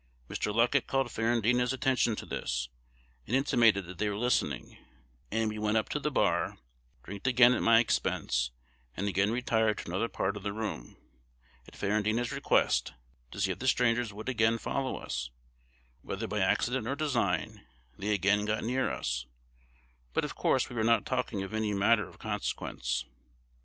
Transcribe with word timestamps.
Mr. 0.27 0.51
Luckett 0.51 0.87
called 0.87 1.09
Ferrandina's 1.11 1.71
attention 1.71 2.15
to 2.15 2.25
this, 2.25 2.69
and 3.27 3.35
intimated 3.35 3.85
that 3.85 3.99
they 3.99 4.09
were 4.09 4.17
listening; 4.17 4.75
and 5.29 5.47
we 5.47 5.59
went 5.59 5.77
up 5.77 5.89
to 5.89 5.99
the 5.99 6.09
bar, 6.09 6.57
drinked 7.03 7.27
again 7.27 7.53
at 7.53 7.61
my 7.61 7.77
expense, 7.79 8.49
and 8.97 9.07
again 9.07 9.29
retired 9.29 9.77
to 9.77 9.85
another 9.85 10.07
part 10.09 10.35
of 10.35 10.41
the 10.41 10.53
room, 10.53 10.97
at 11.67 11.75
Ferrandina's 11.75 12.31
request, 12.31 12.93
to 13.29 13.39
see 13.39 13.51
if 13.51 13.59
the 13.59 13.67
strangers 13.67 14.11
would 14.11 14.27
again 14.27 14.57
follow 14.57 14.97
us: 14.97 15.29
whether 16.01 16.25
by 16.27 16.39
accident 16.39 16.87
or 16.87 16.95
design, 16.95 17.63
they 17.99 18.11
again 18.11 18.43
got 18.45 18.63
near 18.63 18.89
us; 18.91 19.27
but 20.13 20.25
of 20.25 20.33
course 20.33 20.67
we 20.67 20.75
were 20.75 20.83
not 20.83 21.05
talking 21.05 21.43
of 21.43 21.53
any 21.53 21.75
matter 21.75 22.09
of 22.09 22.17
consequence. 22.17 23.05